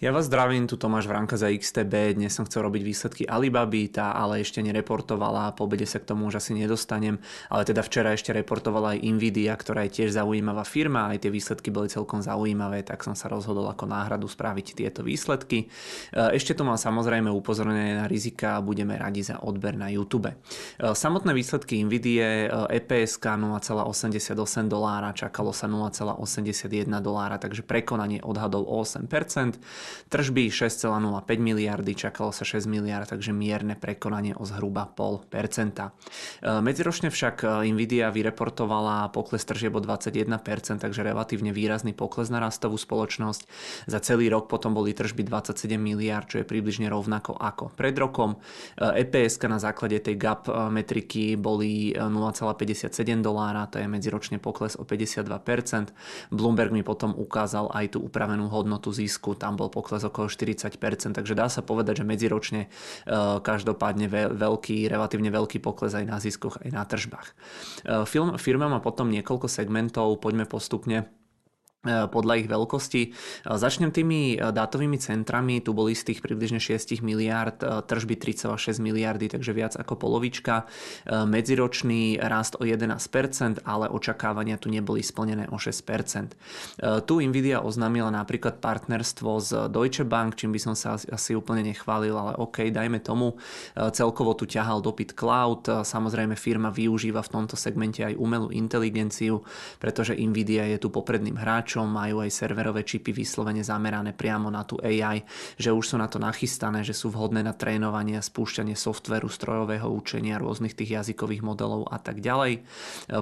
Ja 0.00 0.16
vás 0.16 0.32
zdravím, 0.32 0.64
tu 0.64 0.80
Tomáš 0.80 1.04
Vranka 1.04 1.36
za 1.36 1.52
XTB. 1.52 2.16
Dnes 2.16 2.32
som 2.32 2.48
chcel 2.48 2.64
robiť 2.64 2.82
výsledky 2.88 3.22
Alibaby, 3.28 3.92
tá 3.92 4.16
ale 4.16 4.40
ešte 4.40 4.64
nereportovala, 4.64 5.52
po 5.52 5.68
obede 5.68 5.84
sa 5.84 6.00
k 6.00 6.08
tomu 6.08 6.24
už 6.24 6.40
asi 6.40 6.56
nedostanem, 6.56 7.20
ale 7.52 7.68
teda 7.68 7.84
včera 7.84 8.16
ešte 8.16 8.32
reportovala 8.32 8.96
aj 8.96 9.04
Nvidia, 9.04 9.52
ktorá 9.52 9.84
je 9.84 10.00
tiež 10.00 10.16
zaujímavá 10.16 10.64
firma, 10.64 11.12
aj 11.12 11.20
tie 11.20 11.28
výsledky 11.28 11.68
boli 11.68 11.92
celkom 11.92 12.24
zaujímavé, 12.24 12.80
tak 12.80 13.04
som 13.04 13.12
sa 13.12 13.28
rozhodol 13.28 13.68
ako 13.68 13.92
náhradu 13.92 14.24
spraviť 14.24 14.80
tieto 14.80 15.04
výsledky. 15.04 15.68
E, 15.68 16.32
ešte 16.32 16.56
tu 16.56 16.64
mám 16.64 16.80
samozrejme 16.80 17.28
upozornenie 17.28 18.00
na 18.00 18.08
rizika 18.08 18.56
a 18.56 18.64
budeme 18.64 18.96
radi 18.96 19.20
za 19.20 19.36
odber 19.44 19.76
na 19.76 19.92
YouTube. 19.92 20.32
E, 20.32 20.36
samotné 20.80 21.36
výsledky 21.36 21.76
Nvidie 21.84 22.48
EPS 22.48 23.20
0,88 23.20 24.32
dolára, 24.64 25.12
čakalo 25.12 25.52
sa 25.52 25.68
0,81 25.68 26.88
dolára, 27.04 27.36
takže 27.36 27.60
prekonanie 27.68 28.24
odhadol 28.24 28.64
o 28.64 28.80
8%. 28.80 29.60
Tržby 30.10 30.52
6,05 30.52 30.98
miliardy, 31.40 31.92
čakalo 31.96 32.30
sa 32.30 32.44
6 32.44 32.68
miliard, 32.68 33.08
takže 33.08 33.32
mierne 33.32 33.74
prekonanie 33.74 34.36
o 34.36 34.44
zhruba 34.44 34.84
0,5%. 34.84 35.80
E, 35.80 36.60
medziročne 36.60 37.08
však 37.08 37.36
e, 37.42 37.72
Nvidia 37.72 38.12
vyreportovala 38.12 39.08
pokles 39.14 39.42
tržieb 39.48 39.72
o 39.72 39.80
21%, 39.80 40.82
takže 40.82 41.00
relatívne 41.00 41.54
výrazný 41.56 41.96
pokles 41.96 42.28
na 42.28 42.44
rastovú 42.44 42.76
spoločnosť. 42.76 43.42
Za 43.88 43.98
celý 44.04 44.28
rok 44.28 44.52
potom 44.52 44.76
boli 44.76 44.92
tržby 44.92 45.24
27 45.24 45.80
miliard, 45.80 46.28
čo 46.28 46.42
je 46.42 46.46
približne 46.46 46.92
rovnako 46.92 47.40
ako 47.40 47.72
pred 47.72 47.96
rokom. 47.96 48.36
EPS 48.76 49.40
e 49.40 49.48
na 49.48 49.56
základe 49.56 49.96
tej 50.04 50.20
GAP 50.20 50.52
metriky 50.68 51.40
boli 51.40 51.96
0,57 51.96 52.92
dolára, 53.24 53.64
to 53.66 53.80
je 53.80 53.88
medziročne 53.88 54.36
pokles 54.36 54.76
o 54.76 54.84
52%. 54.84 55.94
Bloomberg 56.28 56.70
mi 56.76 56.84
potom 56.84 57.16
ukázal 57.16 57.72
aj 57.72 57.96
tú 57.96 58.04
upravenú 58.04 58.52
hodnotu 58.52 58.92
zisku, 58.92 59.32
tam 59.32 59.56
bol 59.56 59.72
pokles 59.72 59.79
okolo 59.80 60.28
40%, 60.28 61.16
takže 61.16 61.34
dá 61.38 61.46
sa 61.48 61.64
povedať, 61.64 62.02
že 62.02 62.04
medziročne 62.04 62.66
e, 62.66 62.68
každopádne 63.40 64.10
veľký, 64.36 64.90
relatívne 64.90 65.32
veľký 65.32 65.62
pokles 65.62 65.96
aj 65.96 66.04
na 66.04 66.20
ziskoch, 66.20 66.60
aj 66.60 66.70
na 66.74 66.84
tržbách. 66.84 67.28
E, 67.86 68.04
firma 68.36 68.68
má 68.68 68.82
potom 68.82 69.08
niekoľko 69.08 69.48
segmentov, 69.48 70.20
poďme 70.20 70.44
postupne 70.44 71.08
podľa 71.80 72.44
ich 72.44 72.48
veľkosti. 72.48 73.02
E, 73.08 73.10
začnem 73.56 73.88
tými 73.88 74.36
e, 74.36 74.52
dátovými 74.52 75.00
centrami, 75.00 75.64
tu 75.64 75.72
boli 75.72 75.96
z 75.96 76.12
tých 76.12 76.20
približne 76.20 76.60
6 76.60 77.00
miliard, 77.00 77.56
tržby 77.60 78.20
3,6 78.20 78.84
miliardy, 78.84 79.32
takže 79.32 79.56
viac 79.56 79.72
ako 79.80 79.96
polovička. 79.96 80.68
Medziročný 81.08 82.20
rast 82.20 82.60
o 82.60 82.68
11%, 82.68 83.64
ale 83.64 83.88
očakávania 83.88 84.60
tu 84.60 84.68
neboli 84.68 85.00
splnené 85.00 85.48
o 85.48 85.56
6%. 85.56 86.36
Tu 87.06 87.14
Nvidia 87.20 87.64
oznámila 87.64 88.12
napríklad 88.12 88.60
partnerstvo 88.60 89.30
s 89.40 89.50
Deutsche 89.72 90.04
Bank, 90.04 90.36
čím 90.36 90.52
by 90.52 90.60
som 90.60 90.74
sa 90.76 90.96
asi 90.96 91.32
úplne 91.32 91.64
nechválil, 91.64 92.12
ale 92.12 92.36
OK, 92.36 92.68
dajme 92.68 93.00
tomu. 93.00 93.40
Celkovo 93.76 94.36
tu 94.36 94.44
ťahal 94.44 94.82
dopyt 94.84 95.16
cloud, 95.16 95.64
samozrejme 95.86 96.36
firma 96.36 96.68
využíva 96.68 97.24
v 97.24 97.32
tomto 97.32 97.56
segmente 97.56 98.04
aj 98.04 98.18
umelú 98.18 98.52
inteligenciu, 98.52 99.44
pretože 99.78 100.16
Nvidia 100.16 100.66
je 100.68 100.78
tu 100.80 100.88
popredným 100.92 101.38
hráčom 101.38 101.69
hráčom, 101.70 101.86
majú 101.86 102.26
aj 102.26 102.34
serverové 102.34 102.82
čipy 102.82 103.14
vyslovene 103.14 103.62
zamerané 103.62 104.10
priamo 104.10 104.50
na 104.50 104.66
tú 104.66 104.82
AI, 104.82 105.22
že 105.54 105.70
už 105.70 105.94
sú 105.94 105.96
na 106.02 106.10
to 106.10 106.18
nachystané, 106.18 106.82
že 106.82 106.90
sú 106.90 107.14
vhodné 107.14 107.46
na 107.46 107.54
trénovanie 107.54 108.18
a 108.18 108.26
spúšťanie 108.26 108.74
softveru, 108.74 109.30
strojového 109.30 109.86
učenia, 109.86 110.42
rôznych 110.42 110.74
tých 110.74 110.98
jazykových 110.98 111.46
modelov 111.46 111.86
a 111.86 112.02
tak 112.02 112.18
ďalej. 112.18 112.58
E, 112.58 112.60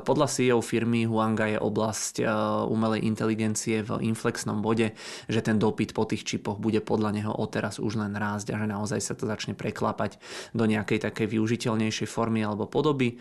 podľa 0.00 0.32
CEO 0.32 0.64
firmy 0.64 1.04
Huanga 1.04 1.44
je 1.52 1.58
oblasť 1.60 2.14
e, 2.20 2.32
umelej 2.72 3.04
inteligencie 3.04 3.84
v 3.84 4.00
inflexnom 4.08 4.64
bode, 4.64 4.96
že 5.28 5.40
ten 5.44 5.60
dopyt 5.60 5.92
po 5.92 6.08
tých 6.08 6.24
čipoch 6.24 6.56
bude 6.56 6.80
podľa 6.80 7.20
neho 7.20 7.32
odteraz 7.36 7.76
už 7.76 8.00
len 8.00 8.16
rásť 8.16 8.56
a 8.56 8.64
že 8.64 8.64
naozaj 8.64 9.00
sa 9.04 9.12
to 9.12 9.28
začne 9.28 9.52
preklapať 9.52 10.16
do 10.56 10.64
nejakej 10.64 11.04
takej 11.04 11.36
využiteľnejšej 11.36 12.08
formy 12.08 12.40
alebo 12.40 12.64
podoby. 12.64 13.12
E, 13.12 13.16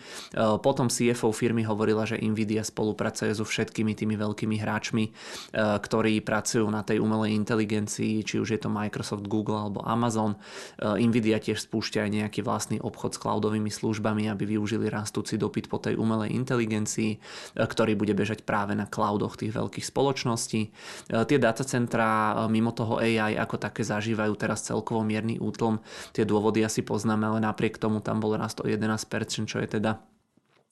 potom 0.64 0.88
CFO 0.88 1.36
firmy 1.36 1.68
hovorila, 1.68 2.08
že 2.08 2.16
Nvidia 2.16 2.64
spolupracuje 2.64 3.36
so 3.36 3.44
všetkými 3.44 3.92
tými 3.92 4.16
veľkými 4.16 4.56
hráčmi 4.56 5.17
ktorí 5.54 6.20
pracujú 6.22 6.68
na 6.68 6.84
tej 6.84 7.00
umelej 7.00 7.34
inteligencii, 7.34 8.22
či 8.22 8.36
už 8.40 8.48
je 8.56 8.60
to 8.60 8.68
Microsoft, 8.68 9.24
Google 9.26 9.58
alebo 9.58 9.80
Amazon. 9.84 10.36
E, 10.78 11.00
Nvidia 11.00 11.40
tiež 11.40 11.64
spúšťa 11.64 12.04
aj 12.04 12.10
nejaký 12.10 12.40
vlastný 12.44 12.78
obchod 12.78 13.16
s 13.16 13.18
cloudovými 13.20 13.72
službami, 13.72 14.28
aby 14.28 14.56
využili 14.56 14.92
rastúci 14.92 15.40
dopyt 15.40 15.72
po 15.72 15.80
tej 15.80 15.96
umelej 15.96 16.34
inteligencii, 16.36 17.10
e, 17.14 17.18
ktorý 17.56 17.96
bude 17.96 18.12
bežať 18.12 18.44
práve 18.44 18.76
na 18.76 18.84
cloudoch 18.84 19.40
tých 19.40 19.54
veľkých 19.54 19.86
spoločností. 19.88 20.60
Tie 21.08 21.38
datacentra 21.40 22.36
mimo 22.52 22.74
toho 22.74 23.00
AI 23.00 23.38
ako 23.38 23.56
také 23.60 23.82
zažívajú 23.86 24.34
teraz 24.36 24.64
celkovo 24.66 25.00
mierny 25.02 25.40
útlom. 25.40 25.80
Tie 26.12 26.24
dôvody 26.28 26.64
asi 26.64 26.84
poznáme, 26.84 27.24
ale 27.24 27.38
napriek 27.40 27.80
tomu 27.80 28.04
tam 28.04 28.20
bol 28.20 28.36
rast 28.36 28.60
o 28.60 28.66
11%, 28.66 29.48
čo 29.48 29.58
je 29.62 29.68
teda 29.68 29.98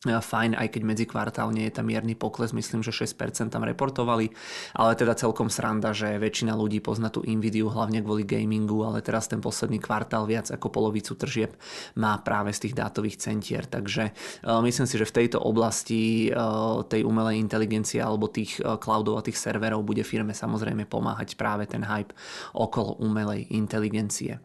fajn, 0.09 0.57
aj 0.57 0.69
keď 0.73 0.83
medzikvartálne 0.85 1.67
je 1.67 1.73
tam 1.73 1.89
mierny 1.89 2.15
pokles, 2.15 2.55
myslím, 2.55 2.85
že 2.85 2.95
6% 2.95 3.51
tam 3.51 3.63
reportovali, 3.65 4.31
ale 4.77 4.93
teda 4.95 5.17
celkom 5.17 5.49
sranda, 5.49 5.97
že 5.97 6.21
väčšina 6.21 6.55
ľudí 6.55 6.83
pozná 6.83 7.09
tú 7.09 7.25
Nvidiu 7.27 7.71
hlavne 7.73 8.05
kvôli 8.05 8.23
gamingu, 8.23 8.85
ale 8.85 9.01
teraz 9.01 9.27
ten 9.31 9.41
posledný 9.41 9.81
kvartál 9.81 10.29
viac 10.29 10.53
ako 10.53 10.69
polovicu 10.69 11.17
tržieb 11.17 11.55
má 11.97 12.19
práve 12.21 12.53
z 12.53 12.69
tých 12.69 12.75
dátových 12.77 13.17
centier, 13.17 13.65
takže 13.65 14.13
uh, 14.45 14.61
myslím 14.61 14.87
si, 14.87 15.01
že 15.01 15.09
v 15.09 15.17
tejto 15.25 15.39
oblasti 15.41 16.29
uh, 16.29 16.83
tej 16.85 17.07
umelej 17.07 17.41
inteligencie 17.41 18.03
alebo 18.03 18.29
tých 18.29 18.61
uh, 18.61 18.77
cloudov 18.77 19.19
a 19.21 19.25
tých 19.25 19.41
serverov 19.41 19.87
bude 19.87 20.05
firme 20.05 20.37
samozrejme 20.37 20.85
pomáhať 20.85 21.39
práve 21.41 21.65
ten 21.65 21.81
hype 21.87 22.13
okolo 22.53 22.99
umelej 23.01 23.49
inteligencie. 23.55 24.43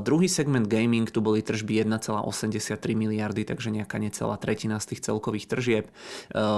Druhý 0.00 0.28
segment 0.28 0.68
gaming, 0.68 1.08
tu 1.10 1.24
boli 1.24 1.42
tržby 1.42 1.82
1,83 1.88 2.78
miliardy, 2.94 3.42
takže 3.42 3.74
nejaká 3.74 3.96
necelá 3.98 4.36
tretina 4.36 4.69
z 4.78 4.94
tých 4.94 5.00
celkových 5.08 5.48
tržieb. 5.48 5.84
E, 5.88 5.92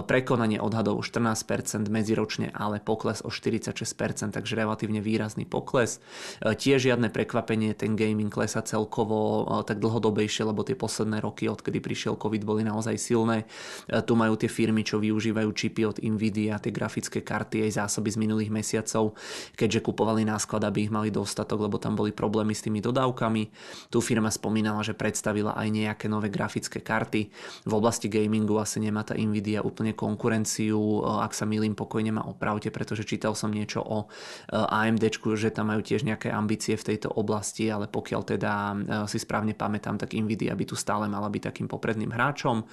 prekonanie 0.02 0.58
odhadov 0.58 1.00
14% 1.06 1.86
medziročne, 1.86 2.50
ale 2.52 2.82
pokles 2.82 3.22
o 3.22 3.30
46%, 3.30 4.34
takže 4.34 4.52
relatívne 4.58 4.98
výrazný 4.98 5.46
pokles. 5.46 6.02
E, 6.42 6.52
tiež 6.52 6.90
žiadne 6.90 7.08
prekvapenie, 7.14 7.72
ten 7.78 7.94
gaming 7.94 8.28
klesa 8.28 8.60
celkovo 8.66 9.46
e, 9.46 9.64
tak 9.64 9.78
dlhodobejšie, 9.78 10.42
lebo 10.50 10.66
tie 10.66 10.74
posledné 10.74 11.22
roky, 11.22 11.46
odkedy 11.46 11.78
prišiel 11.78 12.18
COVID, 12.18 12.42
boli 12.42 12.66
naozaj 12.66 12.98
silné. 12.98 13.46
Tu 13.86 14.12
majú 14.18 14.34
tie 14.34 14.50
firmy, 14.50 14.82
čo 14.82 14.98
využívajú 14.98 15.50
čipy 15.54 15.86
od 15.86 16.02
Nvidia, 16.02 16.58
tie 16.58 16.74
grafické 16.74 17.22
karty, 17.22 17.70
aj 17.70 17.86
zásoby 17.86 18.10
z 18.10 18.18
minulých 18.18 18.50
mesiacov, 18.50 19.14
keďže 19.54 19.84
kupovali 19.84 20.26
na 20.26 20.40
sklad, 20.40 20.64
aby 20.66 20.88
ich 20.88 20.92
mali 20.92 21.12
dostatok, 21.14 21.68
lebo 21.68 21.76
tam 21.76 21.94
boli 21.94 22.10
problémy 22.10 22.56
s 22.56 22.64
tými 22.64 22.80
dodávkami. 22.80 23.42
Tu 23.92 23.98
firma 24.00 24.32
spomínala, 24.32 24.80
že 24.80 24.96
predstavila 24.96 25.52
aj 25.54 25.68
nejaké 25.68 26.06
nové 26.08 26.32
grafické 26.32 26.80
karty. 26.80 27.28
V 27.68 27.72
oblasti 27.76 27.91
oblasti 27.92 28.08
gamingu 28.08 28.56
asi 28.56 28.80
nemá 28.80 29.04
tá 29.04 29.12
Nvidia 29.12 29.60
úplne 29.60 29.92
konkurenciu, 29.92 31.04
ak 31.04 31.36
sa 31.36 31.44
milím, 31.44 31.76
pokojne 31.76 32.08
ma 32.08 32.24
opravte, 32.24 32.72
pretože 32.72 33.04
čítal 33.04 33.36
som 33.36 33.52
niečo 33.52 33.84
o 33.84 34.08
AMD, 34.48 35.12
že 35.36 35.52
tam 35.52 35.68
majú 35.68 35.84
tiež 35.84 36.08
nejaké 36.08 36.32
ambície 36.32 36.72
v 36.72 36.88
tejto 36.88 37.12
oblasti, 37.12 37.68
ale 37.68 37.92
pokiaľ 37.92 38.20
teda 38.24 38.52
si 39.04 39.20
správne 39.20 39.52
pamätám, 39.52 40.00
tak 40.00 40.16
Nvidia 40.16 40.56
by 40.56 40.64
tu 40.64 40.72
stále 40.72 41.04
mala 41.04 41.28
byť 41.28 41.52
takým 41.52 41.68
popredným 41.68 42.16
hráčom. 42.16 42.64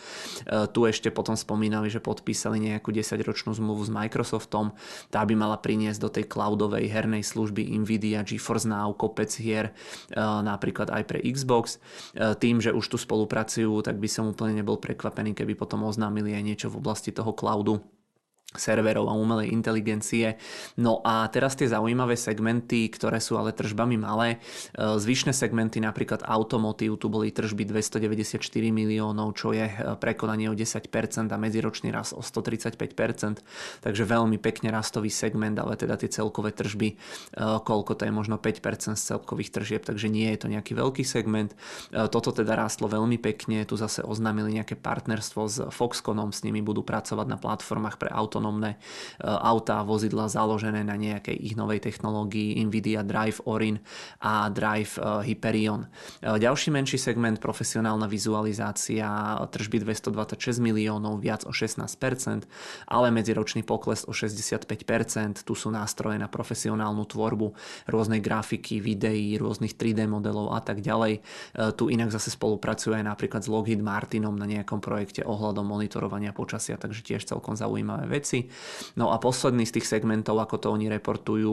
Tu 0.72 0.80
ešte 0.88 1.12
potom 1.12 1.36
spomínali, 1.36 1.92
že 1.92 2.00
podpísali 2.00 2.64
nejakú 2.64 2.96
10-ročnú 2.96 3.52
zmluvu 3.60 3.84
s 3.84 3.92
Microsoftom, 3.92 4.72
tá 5.12 5.28
by 5.28 5.36
mala 5.36 5.60
priniesť 5.60 6.00
do 6.00 6.08
tej 6.08 6.32
cloudovej 6.32 6.88
hernej 6.88 7.28
služby 7.28 7.76
Nvidia 7.76 8.24
GeForce 8.24 8.72
Now 8.72 8.96
kopec 8.96 9.36
hier, 9.36 9.76
napríklad 10.16 10.88
aj 10.96 11.04
pre 11.04 11.20
Xbox. 11.28 11.76
Tým, 12.40 12.64
že 12.64 12.72
už 12.72 12.88
tu 12.88 12.96
spolupracujú, 12.96 13.84
tak 13.84 14.00
by 14.00 14.08
som 14.08 14.32
úplne 14.32 14.64
nebol 14.64 14.80
prekvapený 14.80 15.08
prekvapení, 15.10 15.34
keby 15.34 15.58
potom 15.58 15.90
oznámili 15.90 16.38
aj 16.38 16.44
niečo 16.46 16.68
v 16.70 16.78
oblasti 16.78 17.10
toho 17.10 17.34
cloudu 17.34 17.82
serverov 18.50 19.06
a 19.06 19.14
umelej 19.14 19.54
inteligencie. 19.54 20.42
No 20.82 21.06
a 21.06 21.30
teraz 21.30 21.54
tie 21.54 21.70
zaujímavé 21.70 22.18
segmenty, 22.18 22.90
ktoré 22.90 23.22
sú 23.22 23.38
ale 23.38 23.54
tržbami 23.54 23.94
malé. 24.02 24.42
E, 24.74 24.98
zvyšné 24.98 25.38
segmenty, 25.38 25.78
napríklad 25.78 26.26
automotív, 26.26 26.98
tu 26.98 27.14
boli 27.14 27.30
tržby 27.30 27.70
294 27.70 28.42
miliónov, 28.74 29.38
čo 29.38 29.54
je 29.54 29.70
e, 29.70 29.74
prekonanie 30.02 30.50
o 30.50 30.58
10% 30.58 30.82
a 31.30 31.38
medziročný 31.38 31.94
rast 31.94 32.18
o 32.18 32.26
135%, 32.26 33.86
takže 33.86 34.04
veľmi 34.10 34.42
pekne 34.42 34.74
rastový 34.74 35.14
segment, 35.14 35.54
ale 35.62 35.78
teda 35.78 36.02
tie 36.02 36.10
celkové 36.10 36.50
tržby, 36.50 36.90
e, 36.90 36.96
koľko 37.38 38.02
to 38.02 38.10
je 38.10 38.14
možno 38.14 38.42
5% 38.42 38.98
z 38.98 39.04
celkových 39.14 39.54
tržieb, 39.54 39.86
takže 39.86 40.10
nie 40.10 40.26
je 40.34 40.42
to 40.42 40.48
nejaký 40.50 40.74
veľký 40.74 41.06
segment. 41.06 41.54
Toto 41.94 42.34
teda 42.34 42.58
rástlo 42.58 42.90
veľmi 42.90 43.22
pekne, 43.22 43.62
tu 43.70 43.78
zase 43.78 44.02
oznámili 44.02 44.58
nejaké 44.58 44.74
partnerstvo 44.74 45.42
s 45.46 45.58
Foxconnom, 45.70 46.34
s 46.34 46.42
nimi 46.42 46.66
budú 46.66 46.82
pracovať 46.82 47.28
na 47.30 47.38
platformách 47.38 48.02
pre 48.02 48.10
auto 48.10 48.39
autonómne 48.40 48.80
autá 49.20 49.84
a 49.84 49.88
vozidla 49.88 50.32
založené 50.32 50.88
na 50.88 50.96
nejakej 50.96 51.36
ich 51.36 51.60
novej 51.60 51.84
technológii 51.84 52.56
NVIDIA 52.64 53.04
Drive 53.04 53.44
Orin 53.44 53.84
a 54.24 54.48
Drive 54.48 54.96
Hyperion. 55.28 55.92
Ďalší 56.24 56.72
menší 56.72 56.96
segment, 56.96 57.44
profesionálna 57.44 58.08
vizualizácia, 58.08 59.36
tržby 59.52 59.84
226 59.84 60.64
miliónov, 60.64 61.20
viac 61.20 61.44
o 61.44 61.52
16%, 61.52 62.48
ale 62.88 63.12
medziročný 63.12 63.68
pokles 63.68 64.08
o 64.08 64.16
65%. 64.16 65.44
Tu 65.44 65.54
sú 65.54 65.68
nástroje 65.68 66.16
na 66.16 66.32
profesionálnu 66.32 67.04
tvorbu 67.04 67.52
rôznej 67.92 68.24
grafiky, 68.24 68.80
videí, 68.80 69.36
rôznych 69.36 69.76
3D 69.76 70.08
modelov 70.08 70.56
a 70.56 70.64
tak 70.64 70.80
ďalej. 70.80 71.20
Tu 71.76 71.84
inak 71.92 72.16
zase 72.16 72.32
spolupracuje 72.32 73.04
napríklad 73.04 73.44
s 73.44 73.52
Lockheed 73.52 73.84
Martinom 73.84 74.40
na 74.40 74.48
nejakom 74.48 74.80
projekte 74.80 75.28
ohľadom 75.28 75.68
monitorovania 75.68 76.32
počasia, 76.32 76.80
takže 76.80 77.04
tiež 77.04 77.28
celkom 77.28 77.58
zaujímavé 77.58 78.06
veci. 78.08 78.29
No 79.00 79.12
a 79.14 79.18
posledný 79.18 79.66
z 79.66 79.80
tých 79.80 79.88
segmentov, 79.88 80.40
ako 80.40 80.56
to 80.62 80.68
oni 80.70 80.88
reportujú, 80.92 81.52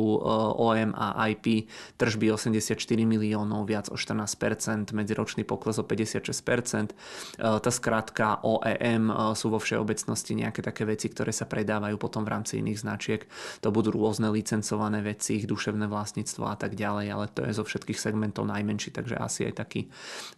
OM 0.56 0.90
a 0.96 1.26
IP, 1.32 1.70
tržby 1.96 2.32
84 2.32 2.76
miliónov, 3.06 3.64
viac 3.64 3.88
o 3.88 3.96
14%, 3.96 4.92
medziročný 4.92 5.46
pokles 5.46 5.80
o 5.80 5.84
56%. 5.84 6.92
Tá 7.38 7.70
skrátka 7.70 8.40
OEM 8.44 9.10
sú 9.32 9.48
vo 9.48 9.58
všeobecnosti 9.62 10.36
nejaké 10.36 10.60
také 10.60 10.84
veci, 10.84 11.08
ktoré 11.08 11.32
sa 11.32 11.48
predávajú 11.48 11.96
potom 11.96 12.26
v 12.26 12.32
rámci 12.32 12.60
iných 12.60 12.82
značiek. 12.82 13.24
To 13.64 13.72
budú 13.72 13.94
rôzne 13.94 14.28
licencované 14.28 15.00
veci, 15.00 15.40
ich 15.40 15.46
duševné 15.48 15.88
vlastníctvo 15.88 16.44
a 16.46 16.56
tak 16.58 16.74
ďalej, 16.74 17.06
ale 17.08 17.24
to 17.32 17.46
je 17.46 17.56
zo 17.56 17.64
všetkých 17.64 17.98
segmentov 17.98 18.44
najmenší, 18.48 18.92
takže 18.92 19.16
asi 19.16 19.48
aj 19.48 19.54
taký 19.62 19.88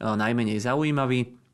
najmenej 0.00 0.62
zaujímavý. 0.62 1.47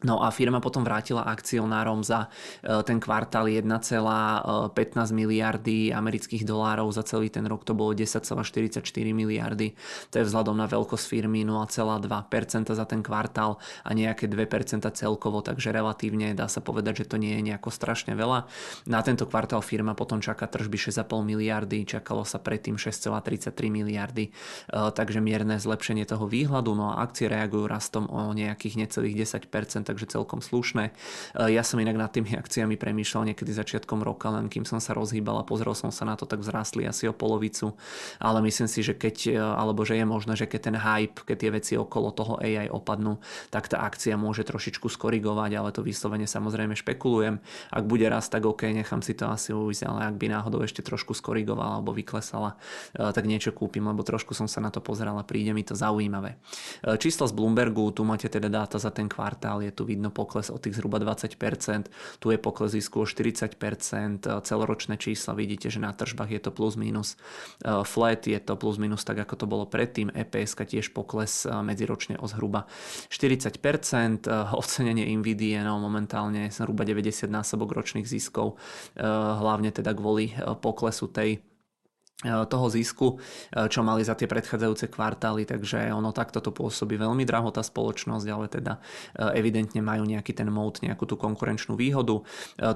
No 0.00 0.24
a 0.24 0.32
firma 0.32 0.64
potom 0.64 0.80
vrátila 0.80 1.28
akcionárom 1.28 2.00
za 2.00 2.32
e, 2.64 2.80
ten 2.88 2.96
kvartál 2.96 3.52
1,15 3.52 4.00
miliardy 5.12 5.92
amerických 5.92 6.48
dolárov, 6.48 6.88
za 6.88 7.04
celý 7.04 7.28
ten 7.28 7.44
rok 7.44 7.68
to 7.68 7.76
bolo 7.76 7.92
10,44 7.92 8.80
miliardy, 9.12 9.76
to 10.08 10.14
je 10.16 10.24
vzhľadom 10.24 10.56
na 10.56 10.64
veľkosť 10.64 11.04
firmy 11.04 11.44
0,2% 11.44 12.72
za 12.72 12.84
ten 12.88 13.04
kvartál 13.04 13.60
a 13.84 13.90
nejaké 13.92 14.24
2% 14.24 14.88
celkovo, 14.88 15.44
takže 15.44 15.68
relatívne 15.68 16.32
dá 16.32 16.48
sa 16.48 16.64
povedať, 16.64 17.04
že 17.04 17.12
to 17.12 17.16
nie 17.20 17.36
je 17.36 17.52
nejako 17.52 17.68
strašne 17.68 18.16
veľa. 18.16 18.48
Na 18.88 19.04
tento 19.04 19.28
kvartál 19.28 19.60
firma 19.60 19.92
potom 19.92 20.24
čaká 20.24 20.48
tržby 20.48 20.80
6,5 20.80 21.12
miliardy, 21.28 21.84
čakalo 21.84 22.24
sa 22.24 22.40
predtým 22.40 22.80
6,33 22.80 23.52
miliardy, 23.68 24.32
e, 24.32 24.32
takže 24.72 25.20
mierne 25.20 25.60
zlepšenie 25.60 26.08
toho 26.08 26.24
výhľadu, 26.24 26.72
no 26.72 26.96
a 26.96 27.04
akcie 27.04 27.28
reagujú 27.28 27.68
rastom 27.68 28.08
o 28.08 28.32
nejakých 28.32 28.80
necelých 28.80 29.28
10%, 29.28 29.89
takže 29.90 30.06
celkom 30.06 30.38
slušné. 30.38 30.94
E, 31.34 31.50
ja 31.50 31.66
som 31.66 31.82
inak 31.82 31.98
nad 31.98 32.14
tými 32.14 32.38
akciami 32.38 32.78
premýšľal 32.78 33.34
niekedy 33.34 33.50
začiatkom 33.50 34.06
roka, 34.06 34.30
len 34.30 34.46
kým 34.46 34.62
som 34.62 34.78
sa 34.78 34.94
rozhýbal 34.94 35.42
a 35.42 35.44
pozrel 35.44 35.74
som 35.74 35.90
sa 35.90 36.06
na 36.06 36.14
to, 36.14 36.30
tak 36.30 36.38
vzrástli 36.38 36.86
asi 36.86 37.10
o 37.10 37.14
polovicu. 37.14 37.74
Ale 38.22 38.38
myslím 38.46 38.70
si, 38.70 38.86
že 38.86 38.94
keď, 38.94 39.16
e, 39.34 39.42
alebo 39.42 39.82
že 39.82 39.98
je 39.98 40.06
možné, 40.06 40.38
že 40.38 40.46
keď 40.46 40.60
ten 40.70 40.76
hype, 40.78 41.26
keď 41.26 41.36
tie 41.36 41.50
veci 41.50 41.72
okolo 41.74 42.14
toho 42.14 42.38
AI 42.38 42.70
opadnú, 42.70 43.18
tak 43.50 43.66
tá 43.66 43.82
akcia 43.82 44.14
môže 44.14 44.46
trošičku 44.46 44.86
skorigovať, 44.86 45.50
ale 45.58 45.74
to 45.74 45.82
vyslovene 45.82 46.30
samozrejme 46.30 46.78
špekulujem. 46.78 47.42
Ak 47.74 47.84
bude 47.90 48.06
raz, 48.06 48.30
tak 48.30 48.46
OK, 48.46 48.70
nechám 48.70 49.02
si 49.02 49.18
to 49.18 49.26
asi 49.26 49.50
uvítať, 49.50 49.90
ale 49.90 50.06
ak 50.06 50.14
by 50.14 50.26
náhodou 50.30 50.62
ešte 50.62 50.86
trošku 50.86 51.18
skorigovala 51.18 51.82
alebo 51.82 51.90
vyklesala, 51.90 52.54
e, 52.94 53.10
tak 53.10 53.26
niečo 53.26 53.50
kúpim, 53.50 53.82
lebo 53.82 54.06
trošku 54.06 54.38
som 54.38 54.46
sa 54.46 54.62
na 54.62 54.70
to 54.70 54.78
pozeral 54.78 55.18
a 55.18 55.26
príde 55.26 55.50
mi 55.50 55.66
to 55.66 55.74
zaujímavé. 55.74 56.38
Číslo 57.00 57.26
z 57.26 57.34
Bloombergu, 57.34 57.90
tu 57.90 58.06
máte 58.06 58.28
teda 58.28 58.48
dáta 58.52 58.78
za 58.78 58.90
ten 58.90 59.08
kvartál, 59.08 59.62
je 59.64 59.72
tu 59.80 59.88
vidno 59.88 60.12
pokles 60.12 60.52
o 60.52 60.60
tých 60.60 60.76
zhruba 60.76 61.00
20%, 61.00 61.88
tu 62.20 62.28
je 62.28 62.36
pokles 62.36 62.76
zisku 62.76 63.00
o 63.00 63.08
40%, 63.08 63.48
celoročné 64.44 65.00
čísla 65.00 65.32
vidíte, 65.32 65.72
že 65.72 65.80
na 65.80 65.96
tržbách 65.96 66.36
je 66.36 66.40
to 66.44 66.52
plus 66.52 66.76
minus 66.76 67.16
e, 67.64 67.80
flat, 67.88 68.28
je 68.28 68.36
to 68.36 68.60
plus 68.60 68.76
minus 68.76 69.08
tak 69.08 69.24
ako 69.24 69.40
to 69.40 69.46
bolo 69.48 69.64
predtým, 69.64 70.12
EPS 70.12 70.52
tiež 70.52 70.92
pokles 70.92 71.48
e, 71.48 71.56
medziročne 71.64 72.20
o 72.20 72.28
zhruba 72.28 72.68
40%, 73.08 74.28
e, 74.28 74.52
ocenenie 74.52 75.08
Nvidia 75.16 75.64
no 75.64 75.80
momentálne 75.80 76.52
zhruba 76.52 76.84
90 76.84 77.32
násobok 77.32 77.72
ročných 77.72 78.04
ziskov, 78.04 78.60
hlavne 79.00 79.72
teda 79.72 79.96
kvôli 79.96 80.36
poklesu 80.60 81.08
tej 81.08 81.40
E, 81.40 81.49
toho 82.20 82.66
zisku, 82.68 83.16
e, 83.16 83.68
čo 83.72 83.80
mali 83.80 84.04
za 84.04 84.12
tie 84.12 84.28
predchádzajúce 84.28 84.92
kvartály, 84.92 85.48
takže 85.48 85.88
ono 85.88 86.12
takto 86.12 86.44
to 86.44 86.52
pôsobí 86.52 87.00
veľmi 87.00 87.24
draho 87.24 87.48
tá 87.48 87.64
spoločnosť, 87.64 88.26
ale 88.28 88.46
teda 88.52 88.76
e, 88.76 88.80
evidentne 89.40 89.80
majú 89.80 90.04
nejaký 90.04 90.36
ten 90.36 90.52
mód, 90.52 90.84
nejakú 90.84 91.08
tú 91.08 91.16
konkurenčnú 91.16 91.74
výhodu. 91.80 92.20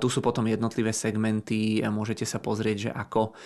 Tu 0.00 0.06
sú 0.08 0.20
potom 0.25 0.49
jednotlivé 0.49 0.96
segmenty, 0.96 1.85
môžete 1.85 2.25
sa 2.25 2.41
pozrieť, 2.41 2.88
že 2.88 2.91
ako 2.94 3.37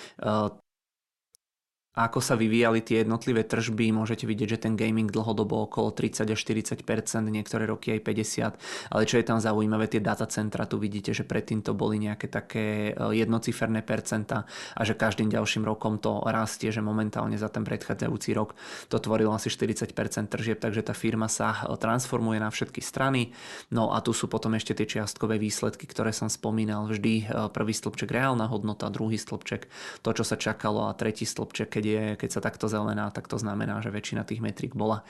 a 1.98 2.06
ako 2.06 2.22
sa 2.22 2.38
vyvíjali 2.38 2.78
tie 2.78 3.02
jednotlivé 3.02 3.42
tržby, 3.42 3.90
môžete 3.90 4.22
vidieť, 4.22 4.54
že 4.54 4.62
ten 4.70 4.78
gaming 4.78 5.10
dlhodobo 5.10 5.66
okolo 5.66 5.90
30 5.90 6.30
až 6.30 6.38
40%, 6.46 6.78
niektoré 7.26 7.66
roky 7.66 7.98
aj 7.98 8.06
50%, 8.06 8.94
ale 8.94 9.02
čo 9.02 9.18
je 9.18 9.26
tam 9.26 9.42
zaujímavé, 9.42 9.90
tie 9.90 9.98
datacentra, 9.98 10.70
tu 10.70 10.78
vidíte, 10.78 11.10
že 11.10 11.26
predtým 11.26 11.58
to 11.66 11.74
boli 11.74 11.98
nejaké 11.98 12.30
také 12.30 12.94
e, 12.94 13.18
jednociferné 13.18 13.82
percenta 13.82 14.46
a 14.78 14.80
že 14.86 14.94
každým 14.94 15.26
ďalším 15.26 15.66
rokom 15.66 15.98
to 15.98 16.22
rastie, 16.22 16.70
že 16.70 16.78
momentálne 16.78 17.34
za 17.34 17.50
ten 17.50 17.66
predchádzajúci 17.66 18.30
rok 18.38 18.54
to 18.86 19.02
tvorilo 19.02 19.34
asi 19.34 19.50
40% 19.50 19.90
tržieb, 20.30 20.62
takže 20.62 20.86
tá 20.86 20.94
firma 20.94 21.26
sa 21.26 21.66
e, 21.66 21.74
transformuje 21.74 22.38
na 22.38 22.54
všetky 22.54 22.78
strany. 22.78 23.34
No 23.74 23.90
a 23.90 23.98
tu 24.06 24.14
sú 24.14 24.30
potom 24.30 24.54
ešte 24.54 24.70
tie 24.78 24.86
čiastkové 24.86 25.42
výsledky, 25.42 25.90
ktoré 25.90 26.14
som 26.14 26.30
spomínal. 26.30 26.86
Vždy 26.86 27.26
e, 27.26 27.50
prvý 27.50 27.74
stĺpček 27.74 28.06
reálna 28.06 28.46
hodnota, 28.46 28.86
druhý 28.86 29.18
stĺpček 29.18 29.66
to, 30.06 30.10
čo 30.14 30.22
sa 30.22 30.38
čakalo 30.38 30.86
a 30.86 30.94
tretí 30.94 31.26
stĺpček, 31.26 31.74
keď 31.74 31.87
je, 31.88 32.04
keď 32.20 32.30
sa 32.30 32.40
takto 32.44 32.68
zelená, 32.68 33.10
tak 33.10 33.28
to 33.28 33.38
znamená, 33.40 33.80
že 33.80 33.88
väčšina 33.88 34.28
tých 34.28 34.44
metrik 34.44 34.76
bola 34.76 35.02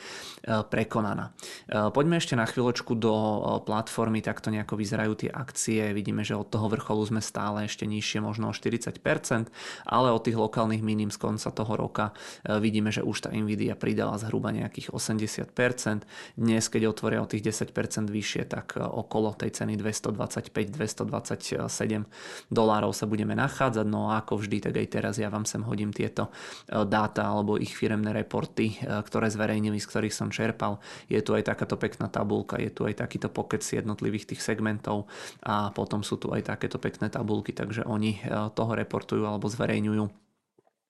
e, 0.45 0.63
prekonaná. 0.63 1.35
E, 1.67 1.91
poďme 1.91 2.23
ešte 2.23 2.39
na 2.39 2.47
chvíľočku 2.47 2.95
do 2.95 3.15
e, 3.15 3.39
platformy, 3.67 4.23
takto 4.23 4.55
nejako 4.55 4.79
vyzerajú 4.79 5.27
tie 5.27 5.31
akcie. 5.33 5.91
Vidíme, 5.93 6.23
že 6.23 6.39
od 6.39 6.47
toho 6.47 6.69
vrcholu 6.71 7.03
sme 7.07 7.21
stále 7.25 7.65
ešte 7.67 7.87
nižšie, 7.87 8.21
možno 8.23 8.51
o 8.51 8.53
40%, 8.55 9.51
ale 9.87 10.13
od 10.15 10.23
tých 10.23 10.39
lokálnych 10.39 10.83
minim 10.85 11.11
z 11.11 11.19
konca 11.19 11.51
toho 11.51 11.77
roka 11.77 12.13
vidíme, 12.47 12.93
že 12.95 13.03
už 13.03 13.21
tá 13.27 13.31
Nvidia 13.35 13.75
pridala 13.75 14.19
zhruba 14.19 14.53
nejakých 14.55 14.91
80%. 14.95 16.07
Dnes, 16.39 16.69
keď 16.69 16.87
otvoria 16.91 17.23
o 17.23 17.31
tých 17.31 17.43
10% 17.47 18.09
vyššie, 18.09 18.45
tak 18.49 18.77
okolo 18.79 19.35
tej 19.35 19.51
ceny 19.63 19.77
225-227 19.81 22.07
dolárov 22.51 22.93
sa 22.93 23.07
budeme 23.07 23.35
nachádzať. 23.39 23.87
No 23.87 24.11
a 24.13 24.19
ako 24.23 24.37
vždy, 24.45 24.61
tak 24.61 24.77
aj 24.77 24.87
teraz 24.89 25.17
ja 25.17 25.31
vám 25.31 25.47
sem 25.47 25.65
hodím 25.65 25.95
tieto 25.95 26.29
dáta 26.67 27.29
alebo 27.29 27.57
ich 27.57 27.73
firemné 27.73 28.11
reporty, 28.11 28.75
e, 28.75 29.03
ktoré 29.05 29.31
zverejnili, 29.31 29.79
z 29.79 29.89
ktorých 29.89 30.15
som 30.15 30.29
čerpal. 30.29 30.83
Je 31.07 31.21
tu 31.23 31.33
aj 31.33 31.47
takáto 31.47 31.79
pekná 31.79 32.11
tabulka, 32.11 32.59
je 32.59 32.73
tu 32.73 32.85
aj 32.85 32.99
takýto 32.99 33.31
pokec 33.31 33.63
jednotlivých 33.63 34.35
tých 34.35 34.41
segmentov 34.43 35.07
a 35.45 35.71
potom 35.71 36.03
sú 36.05 36.19
tu 36.19 36.31
aj 36.35 36.45
takéto 36.55 36.77
pekné 36.77 37.09
tabulky, 37.09 37.55
takže 37.55 37.87
oni 37.89 38.19
e, 38.19 38.53
toho 38.53 38.73
reportujú 38.77 39.25
alebo 39.25 39.49
zverejňujú 39.49 40.28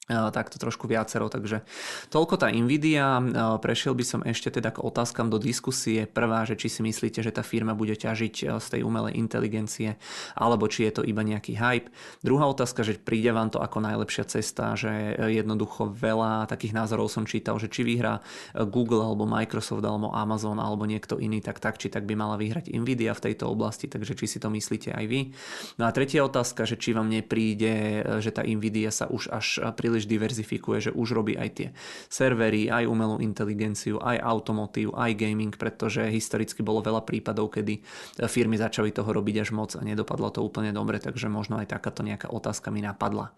takto 0.08 0.56
trošku 0.56 0.88
viacero, 0.88 1.28
takže 1.28 1.62
toľko 2.08 2.40
tá 2.40 2.48
Nvidia. 2.48 3.20
Prešiel 3.60 3.92
by 3.92 4.04
som 4.04 4.20
ešte 4.24 4.48
teda 4.48 4.72
k 4.72 4.80
otázkam 4.80 5.28
do 5.28 5.36
diskusie. 5.36 6.08
Prvá, 6.08 6.48
že 6.48 6.56
či 6.56 6.72
si 6.72 6.80
myslíte, 6.80 7.20
že 7.20 7.28
tá 7.28 7.44
firma 7.44 7.76
bude 7.76 7.92
ťažiť 7.92 8.58
z 8.58 8.66
tej 8.72 8.80
umelej 8.88 9.20
inteligencie, 9.20 10.00
alebo 10.32 10.64
či 10.66 10.88
je 10.88 10.92
to 10.98 11.02
iba 11.04 11.20
nejaký 11.20 11.60
hype. 11.60 11.92
Druhá 12.24 12.48
otázka, 12.48 12.82
že 12.82 12.96
príde 12.96 13.30
vám 13.36 13.52
to 13.52 13.60
ako 13.60 13.84
najlepšia 13.84 14.24
cesta, 14.24 14.72
že 14.74 15.16
jednoducho 15.28 15.92
veľa 15.92 16.48
takých 16.48 16.72
názorov 16.72 17.12
som 17.12 17.28
čítal, 17.28 17.60
že 17.60 17.68
či 17.68 17.84
vyhrá 17.84 18.24
Google 18.72 19.04
alebo 19.04 19.28
Microsoft 19.28 19.84
alebo 19.84 20.08
Amazon 20.08 20.56
alebo 20.56 20.88
niekto 20.88 21.20
iný, 21.20 21.44
tak 21.44 21.60
tak 21.60 21.76
či 21.76 21.92
tak 21.92 22.08
by 22.08 22.14
mala 22.16 22.40
vyhrať 22.40 22.72
Nvidia 22.72 23.12
v 23.12 23.28
tejto 23.28 23.50
oblasti, 23.50 23.90
takže 23.90 24.16
či 24.16 24.24
si 24.24 24.38
to 24.40 24.48
myslíte 24.48 24.94
aj 24.94 25.04
vy. 25.04 25.34
No 25.76 25.84
a 25.84 25.92
tretia 25.92 26.24
otázka, 26.24 26.64
že 26.64 26.78
či 26.80 26.94
vám 26.94 27.10
nepríde, 27.10 28.06
že 28.22 28.30
tá 28.30 28.46
Nvidia 28.46 28.94
sa 28.94 29.10
už 29.10 29.28
až 29.28 29.60
príliš 29.74 29.97
príliš 29.98 30.06
diverzifikuje, 30.06 30.78
že 30.78 30.90
už 30.94 31.10
robí 31.10 31.34
aj 31.34 31.48
tie 31.58 31.68
servery, 32.06 32.70
aj 32.70 32.86
umelú 32.86 33.18
inteligenciu, 33.18 33.98
aj 33.98 34.22
automotív, 34.22 34.94
aj 34.94 35.10
gaming, 35.18 35.50
pretože 35.50 36.06
historicky 36.06 36.62
bolo 36.62 36.78
veľa 36.78 37.02
prípadov, 37.02 37.50
kedy 37.50 37.82
firmy 38.30 38.54
začali 38.54 38.94
toho 38.94 39.10
robiť 39.10 39.42
až 39.42 39.50
moc 39.50 39.74
a 39.74 39.82
nedopadlo 39.82 40.30
to 40.30 40.46
úplne 40.46 40.70
dobre, 40.70 41.02
takže 41.02 41.26
možno 41.26 41.58
aj 41.58 41.74
takáto 41.74 42.06
nejaká 42.06 42.30
otázka 42.30 42.70
mi 42.70 42.78
napadla. 42.78 43.34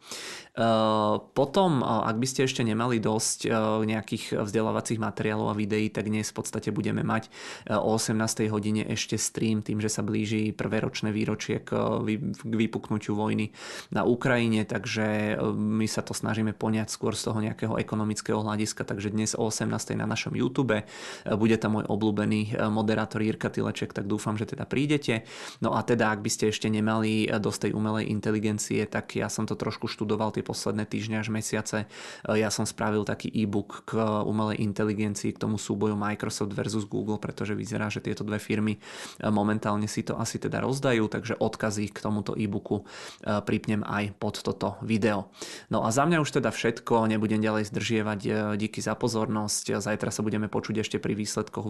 E, 0.53 0.65
potom, 1.33 1.81
e, 1.81 1.85
ak 1.89 2.17
by 2.21 2.27
ste 2.29 2.45
ešte 2.45 2.61
nemali 2.61 3.01
dosť 3.01 3.49
e, 3.49 3.51
nejakých 3.89 4.45
vzdelávacích 4.45 5.01
materiálov 5.01 5.57
a 5.57 5.57
videí, 5.57 5.89
tak 5.89 6.13
dnes 6.13 6.29
v 6.29 6.45
podstate 6.45 6.69
budeme 6.77 7.01
mať 7.01 7.33
o 7.73 7.97
18. 7.97 8.53
hodine 8.53 8.85
ešte 8.85 9.17
stream 9.17 9.65
tým, 9.65 9.81
že 9.81 9.89
sa 9.89 10.05
blíži 10.05 10.53
prvé 10.53 10.85
ročné 10.85 11.09
výročie 11.09 11.65
k 11.65 11.73
vypuknutiu 12.45 13.17
vojny 13.17 13.55
na 13.95 14.05
Ukrajine, 14.05 14.69
takže 14.69 15.39
my 15.55 15.87
sa 15.87 16.03
to 16.03 16.13
snažíme 16.13 16.50
snažíme 16.51 16.59
poňať 16.59 16.89
skôr 16.91 17.15
z 17.15 17.31
toho 17.31 17.39
nejakého 17.39 17.79
ekonomického 17.79 18.43
hľadiska, 18.43 18.83
takže 18.83 19.15
dnes 19.15 19.39
o 19.39 19.47
18. 19.47 19.71
na 19.95 20.07
našom 20.07 20.35
YouTube 20.35 20.83
bude 21.39 21.57
tam 21.59 21.79
môj 21.79 21.87
obľúbený 21.87 22.59
moderátor 22.71 23.23
Jirka 23.23 23.51
Tileček, 23.51 23.95
tak 23.95 24.11
dúfam, 24.11 24.35
že 24.35 24.51
teda 24.51 24.67
prídete. 24.67 25.23
No 25.63 25.75
a 25.79 25.83
teda, 25.87 26.11
ak 26.11 26.21
by 26.27 26.31
ste 26.31 26.51
ešte 26.51 26.67
nemali 26.67 27.31
dosť 27.31 27.71
tej 27.71 27.73
umelej 27.79 28.11
inteligencie, 28.11 28.83
tak 28.87 29.15
ja 29.15 29.31
som 29.31 29.47
to 29.47 29.55
trošku 29.55 29.87
študoval 29.87 30.35
tie 30.35 30.43
posledné 30.43 30.87
týždne 30.91 31.23
až 31.23 31.31
mesiace. 31.31 31.87
Ja 32.27 32.51
som 32.51 32.67
spravil 32.67 33.07
taký 33.07 33.31
e-book 33.31 33.87
k 33.87 34.01
umelej 34.27 34.59
inteligencii, 34.65 35.37
k 35.37 35.43
tomu 35.43 35.55
súboju 35.57 35.95
Microsoft 35.95 36.51
versus 36.55 36.85
Google, 36.87 37.23
pretože 37.23 37.55
vyzerá, 37.55 37.87
že 37.93 38.03
tieto 38.03 38.27
dve 38.27 38.43
firmy 38.43 38.83
momentálne 39.23 39.87
si 39.87 40.03
to 40.03 40.19
asi 40.19 40.43
teda 40.43 40.63
rozdajú, 40.65 41.07
takže 41.07 41.39
odkazy 41.39 41.95
k 41.95 41.99
tomuto 42.03 42.35
e-booku 42.35 42.83
pripnem 43.47 43.87
aj 43.87 44.19
pod 44.19 44.43
toto 44.43 44.81
video. 44.83 45.31
No 45.69 45.85
a 45.85 45.93
za 45.93 46.09
mňa 46.09 46.19
teda 46.31 46.55
všetko, 46.55 47.11
nebudem 47.11 47.43
ďalej 47.43 47.71
zdržievať, 47.71 48.21
díky 48.59 48.79
za 48.79 48.95
pozornosť. 48.95 49.83
Zajtra 49.83 50.11
sa 50.15 50.23
budeme 50.23 50.47
počuť 50.47 50.83
ešte 50.83 50.97
pri 51.03 51.19
výsledkoch 51.19 51.67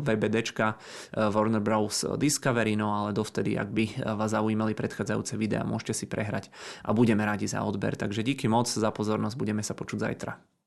VBDčka 0.00 0.80
Warner 1.16 1.60
Bros. 1.60 2.04
Discovery, 2.16 2.76
no 2.76 2.92
ale 2.92 3.16
dovtedy, 3.16 3.56
ak 3.56 3.68
by 3.72 3.84
vás 4.16 4.32
zaujímali 4.32 4.76
predchádzajúce 4.76 5.34
videá, 5.40 5.64
môžete 5.64 5.92
si 5.92 6.06
prehrať 6.08 6.52
a 6.84 6.92
budeme 6.92 7.24
radi 7.24 7.48
za 7.48 7.64
odber. 7.64 7.96
Takže 7.96 8.22
díky 8.22 8.48
moc 8.48 8.68
za 8.68 8.90
pozornosť, 8.92 9.36
budeme 9.36 9.64
sa 9.64 9.72
počuť 9.72 9.98
zajtra. 10.00 10.59